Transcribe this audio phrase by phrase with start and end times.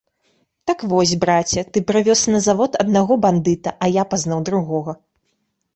[0.69, 5.01] Так вось, браце, ты прывёз на завод аднаго бандыта, а я пазнаў другога.